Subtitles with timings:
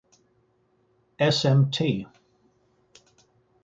[1.29, 1.75] Smt.